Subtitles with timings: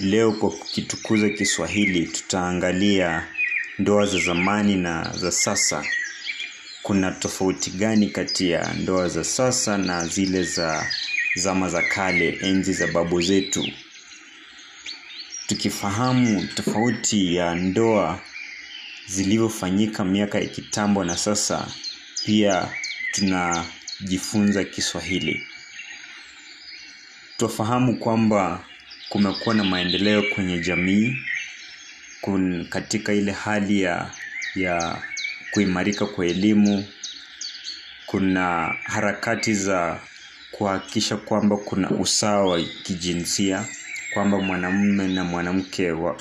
[0.00, 3.26] leo kwa kukitukuza Kiswahili tutaangalia
[3.78, 5.84] ndoa za zamani na za sasa.
[6.82, 10.86] Kuna tofauti gani kati ya ndoa za sasa na zile za
[11.34, 13.68] zama za kale, enzi za babu zetu?
[15.46, 18.20] Tukifahamu tofauti ya ndoa
[19.06, 21.68] zilivyofanyika miaka ya kitambo na sasa,
[22.26, 22.68] pia
[23.12, 25.42] tunajifunza Kiswahili.
[27.36, 28.64] Twafahamu kwamba
[29.10, 31.16] kumekuwa na maendeleo kwenye jamii
[32.20, 34.10] kun, katika ile hali ya,
[34.54, 35.02] ya
[35.50, 36.84] kuimarika kwa elimu.
[38.06, 40.00] Kuna harakati za
[40.50, 43.64] kuhakikisha kwamba kuna usawa wa kijinsia,
[44.14, 46.16] kwamba mwanamume na mwanamke wa,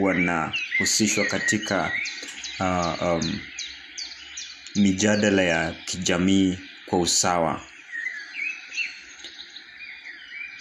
[0.00, 1.92] wanahusishwa katika
[2.60, 3.38] uh, um,
[4.74, 7.60] mijadala ya kijamii kwa usawa.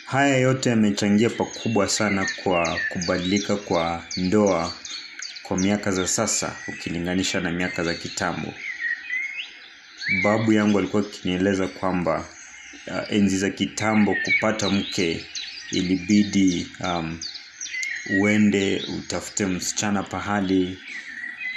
[0.08, 4.74] Haya yote yamechangia pakubwa sana kwa kubadilika kwa ndoa
[5.44, 8.54] kwa miaka za sasa ukilinganisha na miaka za kitambo.
[10.24, 12.26] Babu yangu alikuwa akinieleza kwamba
[12.88, 15.26] uh, enzi za kitambo kupata mke
[15.72, 17.20] ilibidi um,
[18.20, 20.80] uende utafute msichana pahali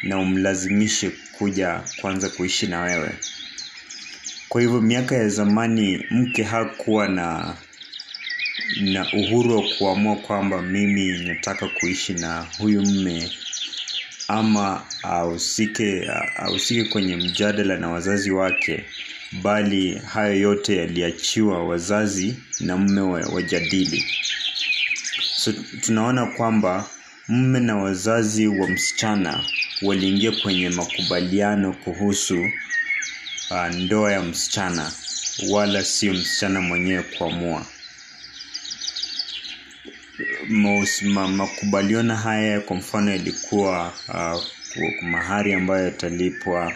[0.02, 3.10] na umlazimishe kuja kwanza kuishi na wewe.
[4.48, 7.56] Kwa hivyo miaka ya zamani mke hakuwa na
[8.76, 13.30] na uhuru wa kuamua kwamba mimi nataka kuishi na huyu mme
[14.28, 18.84] ama ahusike ahusike kwenye mjadala na wazazi wake,
[19.42, 24.04] bali hayo yote yaliachiwa wazazi na mme wajadili.
[25.36, 26.90] So tunaona kwamba
[27.28, 29.44] mme na wazazi wa msichana
[29.82, 32.40] waliingia kwenye makubaliano kuhusu
[33.50, 34.92] uh, ndoa ya msichana,
[35.50, 37.66] wala sio msichana mwenyewe kuamua.
[40.50, 44.44] Ma, makubaliano haya kwa mfano yalikuwa uh,
[45.02, 46.72] mahari ambayo yatalipwa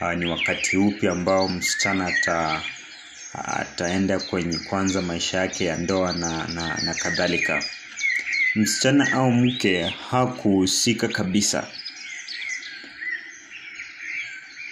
[0.00, 2.62] uh, ni wakati upi ambao msichana ata
[3.34, 7.62] ataenda kwenye kwanza maisha yake ya ndoa na, na, na kadhalika.
[8.54, 11.66] Msichana au mke hakuhusika kabisa.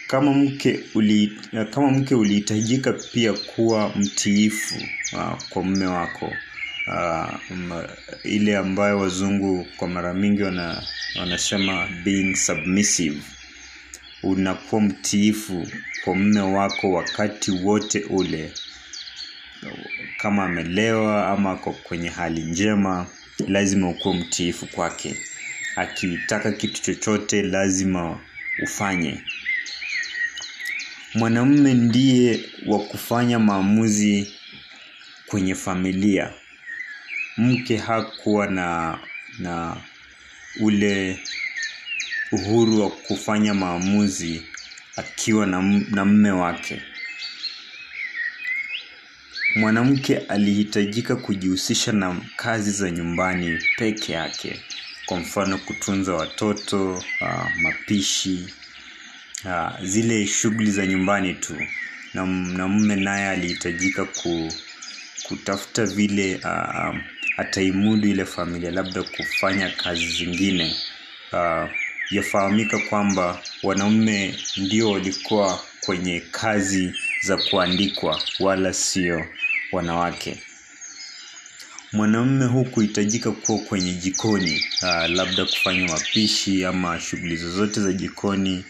[0.07, 1.33] Kama mke uli,
[1.71, 4.75] kama mke ulihitajika pia kuwa mtiifu
[5.13, 6.33] uh, kwa mume wako
[8.25, 10.83] ile ambayo wazungu kwa mara mingi wana,
[11.21, 13.21] wanasema being submissive.
[14.23, 15.67] Unakuwa mtiifu
[16.05, 18.53] kwa mme wako wakati wote ule,
[20.19, 23.07] kama amelewa ama ako kwenye hali njema,
[23.49, 25.17] lazima ukuwe mtiifu kwake.
[25.77, 28.21] Akitaka kitu chochote lazima
[28.63, 29.23] ufanye.
[31.15, 34.33] Mwanamume ndiye wa kufanya maamuzi
[35.27, 36.33] kwenye familia.
[37.37, 38.99] Mke hakuwa na
[39.39, 39.77] na
[40.61, 41.21] ule
[42.33, 44.43] uhuru wa kufanya maamuzi
[44.97, 46.83] akiwa na, na mme wake.
[49.57, 54.61] Mwanamke alihitajika kujihusisha na kazi za nyumbani peke yake,
[55.07, 58.55] kwa mfano kutunza watoto, uh, mapishi,
[59.45, 61.57] uh, zile shughuli za nyumbani tu,
[62.15, 64.53] na, na mume naye alihitajika ku,
[65.23, 67.03] kutafuta vile um,
[67.37, 70.77] ataimudu ile familia, labda kufanya kazi zingine.
[71.33, 71.71] Uh,
[72.11, 79.25] yafahamika kwamba wanaume ndio walikuwa kwenye kazi za kuandikwa, wala sio
[79.73, 80.43] wanawake.
[81.93, 88.65] Mwanamume hukuhitajika kuwa kwenye jikoni, uh, labda kufanya mapishi ama shughuli zozote za jikoni.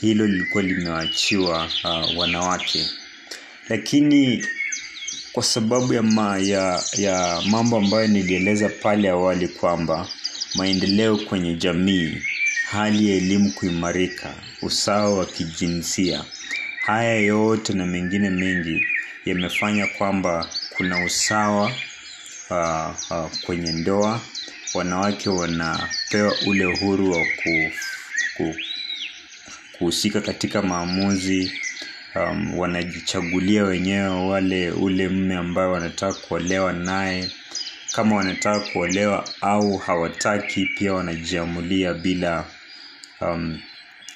[0.00, 2.86] Hilo lilikuwa limewachiwa uh, wanawake,
[3.68, 4.44] lakini
[5.32, 10.08] kwa sababu ya, ma, ya, ya mambo ambayo nilieleza pale awali kwamba
[10.54, 12.22] maendeleo kwenye jamii,
[12.70, 16.24] hali ya elimu kuimarika, usawa wa kijinsia,
[16.86, 18.84] haya yote na mengine mengi
[19.24, 21.72] yamefanya kwamba kuna usawa
[22.50, 24.20] uh, uh, kwenye ndoa.
[24.74, 27.70] Wanawake wanapewa ule uhuru wa ku,
[28.36, 28.54] ku,
[29.78, 31.52] kuhusika katika maamuzi
[32.56, 37.30] wanajichagulia wenyewe wale ule mme ambaye wanataka kuolewa naye.
[37.92, 42.44] Kama wanataka kuolewa au hawataki, pia wanajiamulia bila
[43.20, 43.60] um,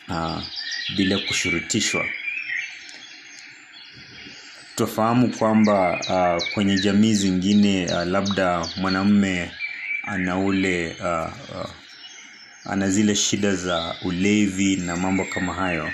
[0.08, 0.42] uh,
[0.96, 2.04] bila kushurutishwa.
[4.76, 9.50] Tufahamu kwamba uh, kwenye jamii zingine uh, labda mwanamume
[10.02, 11.70] ana ule uh, uh,
[12.64, 15.90] ana zile shida za ulevi na mambo kama hayo.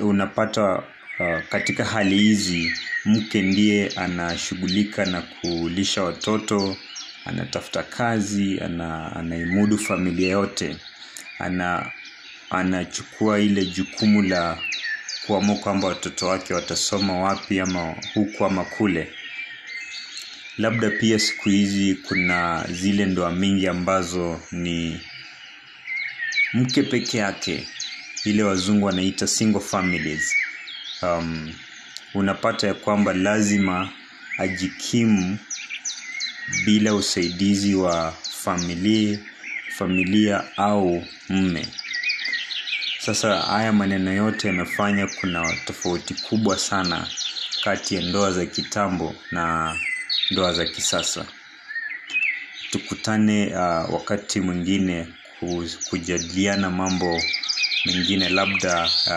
[0.00, 0.74] Unapata
[1.20, 2.72] uh, katika hali hizi
[3.04, 6.76] mke ndiye anashughulika na kulisha watoto,
[7.24, 10.76] anatafuta kazi ana, anaimudu familia yote
[11.38, 11.92] ana
[12.50, 14.58] anachukua ile jukumu la
[15.26, 19.12] kuamua kwamba watoto wake watasoma wapi ama huku ama kule.
[20.58, 25.00] Labda pia siku hizi kuna zile ndoa mingi ambazo ni
[26.54, 27.68] mke peke yake
[28.24, 30.34] ile wazungu wanaita single families.
[31.02, 31.52] Um,
[32.14, 33.92] unapata ya kwamba lazima
[34.38, 35.38] ajikimu
[36.64, 38.12] bila usaidizi wa
[38.42, 39.18] familia
[39.78, 41.66] familia au mme
[42.98, 47.08] sasa haya maneno yote yamefanya kuna tofauti kubwa sana
[47.64, 49.76] kati ya ndoa za kitambo na
[50.30, 51.26] ndoa za kisasa.
[52.70, 55.06] Tukutane uh, wakati mwingine
[55.90, 57.20] kujadiliana mambo
[57.84, 58.98] mengine labda uh,